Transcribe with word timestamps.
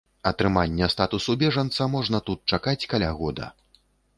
Атрымання 0.29 0.87
статусу 0.93 1.35
бежанца 1.43 1.83
можна 1.99 2.23
тут 2.31 2.39
чакаць 2.55 2.87
каля 2.95 3.09
года. 3.21 3.45